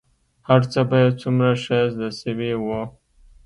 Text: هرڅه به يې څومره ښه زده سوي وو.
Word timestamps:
هرڅه 0.47 0.81
به 0.89 0.97
يې 1.03 1.09
څومره 1.21 1.51
ښه 1.63 1.77
زده 1.93 2.09
سوي 2.21 2.51
وو. 2.63 2.81